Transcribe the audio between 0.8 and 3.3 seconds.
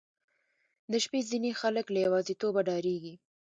•د شپې ځینې خلک له یوازیتوبه ډاریږي.